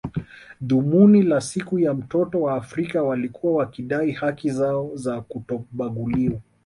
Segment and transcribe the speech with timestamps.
[0.61, 6.39] Dhumuni la siku ya mtoto wa Afrika walikuwa wakidai haki zao za kutobaguliwa